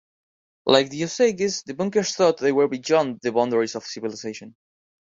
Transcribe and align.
Like 0.65 0.89
the 0.89 1.03
Osages, 1.03 1.61
the 1.61 1.75
Bunkers 1.75 2.15
thought 2.15 2.39
they 2.39 2.51
were 2.51 2.67
beyond 2.67 3.19
the 3.21 3.31
boundaries 3.31 3.75
of 3.75 3.85
civilization. 3.85 4.55